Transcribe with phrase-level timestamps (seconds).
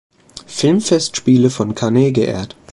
[0.47, 2.55] Filmfestspiele von Cannes geehrt.